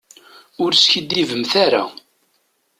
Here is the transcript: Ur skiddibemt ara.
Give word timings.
Ur 0.63 0.71
skiddibemt 0.75 1.53
ara. 1.65 1.83